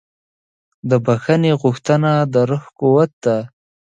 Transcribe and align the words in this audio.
د 0.89 0.91
بښنې 1.05 1.51
غوښتنه 1.61 2.11
د 2.33 2.35
روح 2.49 2.63
قوت 2.79 3.11
ده. 3.25 3.37